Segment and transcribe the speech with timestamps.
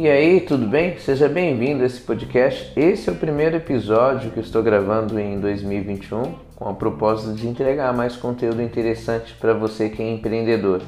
[0.00, 0.96] E aí, tudo bem?
[0.96, 2.72] Seja bem-vindo a esse podcast.
[2.74, 7.92] Esse é o primeiro episódio que estou gravando em 2021 com a proposta de entregar
[7.92, 10.80] mais conteúdo interessante para você que é empreendedor.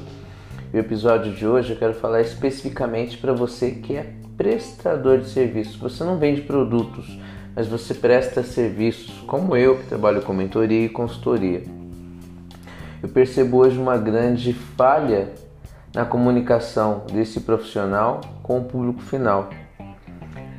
[0.73, 5.75] No episódio de hoje eu quero falar especificamente para você que é prestador de serviços.
[5.75, 7.05] Você não vende produtos,
[7.55, 11.61] mas você presta serviços, como eu que trabalho com mentoria e consultoria.
[13.03, 15.42] Eu percebo hoje uma grande falha
[15.93, 19.49] na comunicação desse profissional com o público final.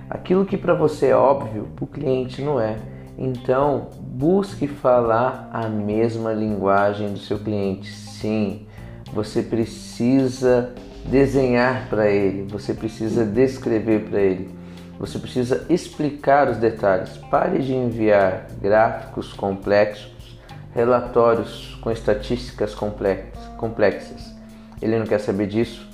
[0.09, 2.77] Aquilo que para você é óbvio, para o cliente não é.
[3.19, 7.91] Então, busque falar a mesma linguagem do seu cliente.
[7.91, 8.67] Sim,
[9.13, 10.73] você precisa
[11.05, 14.51] desenhar para ele, você precisa descrever para ele,
[14.99, 17.17] você precisa explicar os detalhes.
[17.31, 20.39] Pare de enviar gráficos complexos,
[20.73, 24.34] relatórios com estatísticas complexas
[24.81, 25.87] ele não quer saber disso.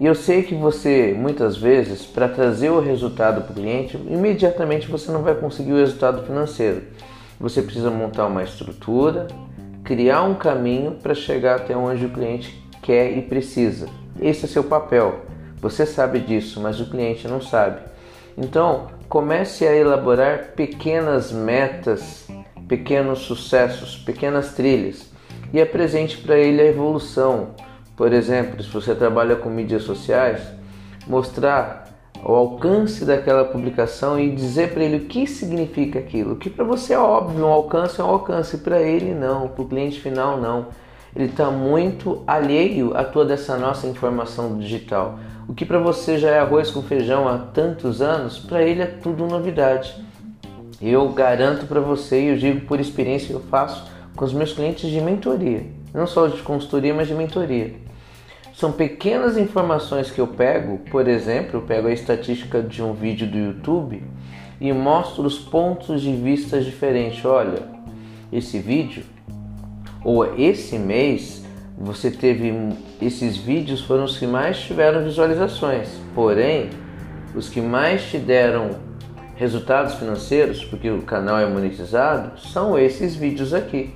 [0.00, 4.88] E eu sei que você, muitas vezes, para trazer o resultado para o cliente, imediatamente
[4.88, 6.82] você não vai conseguir o resultado financeiro.
[7.38, 9.28] Você precisa montar uma estrutura,
[9.84, 13.86] criar um caminho para chegar até onde o cliente quer e precisa.
[14.20, 15.20] Esse é seu papel.
[15.60, 17.80] Você sabe disso, mas o cliente não sabe.
[18.36, 22.26] Então, comece a elaborar pequenas metas,
[22.66, 25.13] pequenos sucessos, pequenas trilhas
[25.54, 27.50] e apresente para ele a evolução.
[27.96, 30.40] Por exemplo, se você trabalha com mídias sociais,
[31.06, 31.84] mostrar
[32.24, 36.34] o alcance daquela publicação e dizer para ele o que significa aquilo.
[36.34, 39.68] Que para você é óbvio, um alcance é um alcance, para ele não, para o
[39.68, 40.66] cliente final não.
[41.14, 45.20] Ele está muito alheio a toda essa nossa informação digital.
[45.46, 48.86] O que para você já é arroz com feijão há tantos anos, para ele é
[48.86, 50.04] tudo novidade.
[50.82, 54.52] Eu garanto para você, e eu digo por experiência que eu faço, com os meus
[54.52, 57.74] clientes de mentoria, não só de consultoria, mas de mentoria.
[58.54, 63.26] São pequenas informações que eu pego, por exemplo, eu pego a estatística de um vídeo
[63.26, 64.02] do YouTube
[64.60, 67.24] e mostro os pontos de vista diferentes.
[67.24, 67.62] Olha,
[68.32, 69.04] esse vídeo
[70.04, 71.44] ou esse mês
[71.76, 72.52] você teve
[73.02, 75.88] esses vídeos foram os que mais tiveram visualizações.
[76.14, 76.70] Porém,
[77.34, 78.70] os que mais te deram
[79.34, 83.92] resultados financeiros, porque o canal é monetizado, são esses vídeos aqui.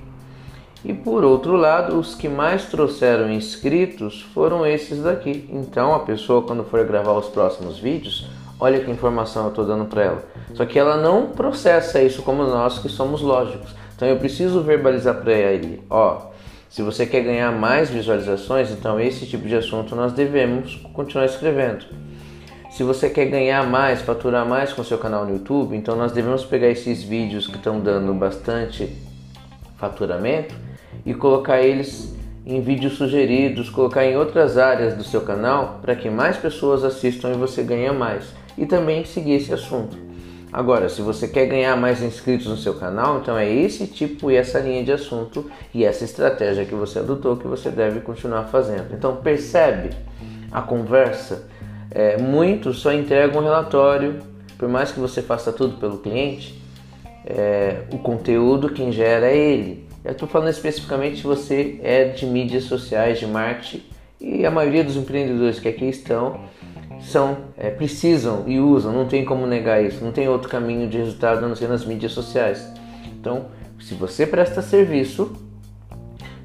[0.83, 5.49] E por outro lado, os que mais trouxeram inscritos foram esses daqui.
[5.51, 8.29] Então a pessoa quando for gravar os próximos vídeos,
[8.59, 10.23] olha que informação eu estou dando para ela.
[10.53, 13.75] Só que ela não processa isso como nós que somos lógicos.
[13.95, 16.29] Então eu preciso verbalizar para ele, ó,
[16.69, 21.85] se você quer ganhar mais visualizações, então esse tipo de assunto nós devemos continuar escrevendo.
[22.71, 26.45] Se você quer ganhar mais, faturar mais com seu canal no YouTube, então nós devemos
[26.45, 28.95] pegar esses vídeos que estão dando bastante
[29.77, 30.68] faturamento
[31.05, 36.09] e colocar eles em vídeos sugeridos, colocar em outras áreas do seu canal para que
[36.09, 38.33] mais pessoas assistam e você ganhe mais.
[38.57, 40.09] E também seguir esse assunto.
[40.51, 44.35] Agora, se você quer ganhar mais inscritos no seu canal, então é esse tipo e
[44.35, 48.93] essa linha de assunto e essa estratégia que você adotou que você deve continuar fazendo.
[48.93, 49.91] Então percebe
[50.51, 51.47] a conversa.
[51.91, 54.19] É, muitos só entregam um relatório,
[54.57, 56.59] por mais que você faça tudo pelo cliente,
[57.25, 59.88] é, o conteúdo quem gera é ele.
[60.03, 63.83] Eu estou falando especificamente se você é de mídias sociais, de marketing,
[64.19, 66.41] e a maioria dos empreendedores que aqui estão
[67.01, 70.97] são é, precisam e usam, não tem como negar isso, não tem outro caminho de
[70.97, 72.65] resultado a não ser nas mídias sociais.
[73.07, 73.47] Então,
[73.79, 75.31] se você presta serviço,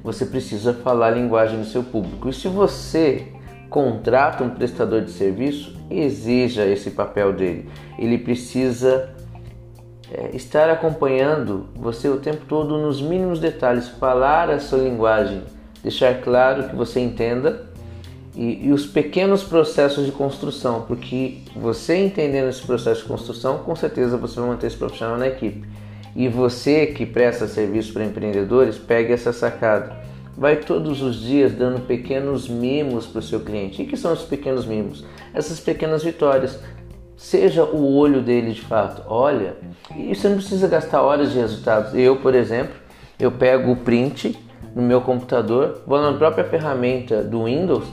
[0.03, 2.29] você precisa falar a linguagem do seu público.
[2.29, 3.27] E se você
[3.69, 7.69] contrata um prestador de serviço, exija esse papel dele.
[7.97, 9.14] Ele precisa
[10.11, 15.43] é, estar acompanhando você o tempo todo nos mínimos detalhes, falar a sua linguagem,
[15.81, 17.65] deixar claro que você entenda
[18.35, 23.75] e, e, os pequenos processos de construção, porque você entendendo esse processo de construção, com
[23.75, 25.65] certeza você vai manter esse profissional na equipe.
[26.13, 29.95] E você que presta serviço para empreendedores, pegue essa sacada.
[30.37, 33.81] Vai todos os dias dando pequenos mimos para o seu cliente.
[33.81, 35.05] E que são esses pequenos mimos?
[35.33, 36.59] Essas pequenas vitórias
[37.17, 39.03] seja o olho dele de fato.
[39.07, 39.55] Olha,
[39.95, 41.93] e você não precisa gastar horas de resultados.
[41.93, 42.75] Eu, por exemplo,
[43.19, 44.37] eu pego o print
[44.75, 47.85] no meu computador, vou na própria ferramenta do Windows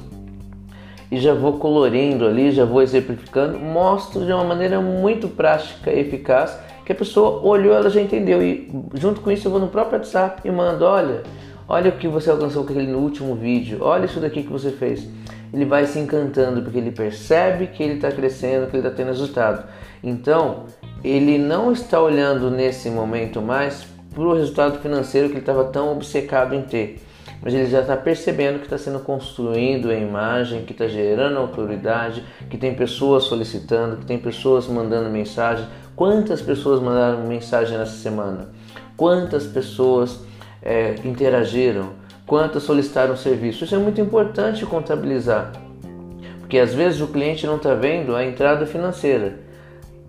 [1.11, 6.01] e já vou colorindo ali, já vou exemplificando, mostro de uma maneira muito prática e
[6.01, 9.69] eficaz que a pessoa olhou, ela já entendeu e junto com isso eu vou no
[9.69, 11.23] próprio WhatsApp e mando, olha,
[11.69, 15.07] olha o que você alcançou com aquele último vídeo, olha isso daqui que você fez
[15.53, 19.09] ele vai se encantando porque ele percebe que ele está crescendo, que ele está tendo
[19.09, 19.69] resultado.
[20.03, 20.65] Então,
[21.05, 23.85] ele não está olhando nesse momento mais
[24.15, 27.01] para o resultado financeiro que ele estava tão obcecado em ter.
[27.43, 32.25] mas ele já está percebendo que está sendo construído a imagem, que está gerando autoridade,
[32.49, 35.67] que tem pessoas solicitando, que tem pessoas mandando mensagem.
[35.97, 38.51] Quantas pessoas mandaram mensagem nessa semana?
[38.97, 40.21] Quantas pessoas
[40.63, 42.02] é, interagiram?
[42.27, 43.65] Quantas solicitaram serviço?
[43.65, 45.53] Isso é muito importante contabilizar,
[46.39, 49.41] porque às vezes o cliente não está vendo a entrada financeira,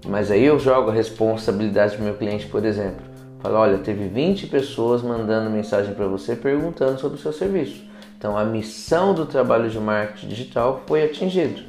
[0.06, 3.04] mas aí eu jogo a responsabilidade para o meu cliente, por exemplo.
[3.40, 7.84] Fala, olha, teve 20 pessoas mandando mensagem para você perguntando sobre o seu serviço.
[8.18, 11.62] Então a missão do trabalho de marketing digital foi atingida.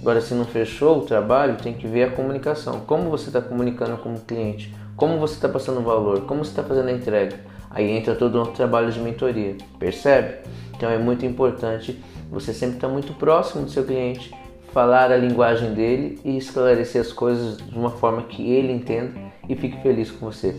[0.00, 2.80] Agora, se não fechou o trabalho, tem que ver a comunicação.
[2.80, 4.72] Como você está comunicando com o cliente?
[4.96, 6.22] Como você está passando valor?
[6.22, 7.38] Como você está fazendo a entrega?
[7.70, 10.38] Aí entra todo o trabalho de mentoria, percebe?
[10.76, 11.98] Então é muito importante
[12.30, 14.34] você sempre estar muito próximo do seu cliente,
[14.72, 19.12] falar a linguagem dele e esclarecer as coisas de uma forma que ele entenda
[19.48, 20.54] e fique feliz com você.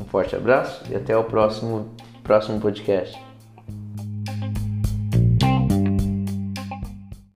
[0.00, 1.88] Um forte abraço e até o próximo,
[2.22, 3.25] próximo podcast.